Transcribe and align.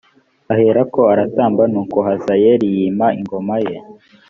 aherako 0.53 0.99
aratanga 1.13 1.63
nuko 1.71 1.97
hazayeli 2.07 2.65
yima 2.75 3.07
ingoma 3.19 3.55
ye 3.65 3.75